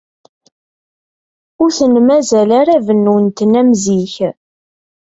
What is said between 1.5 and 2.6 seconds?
Ur ten-mazal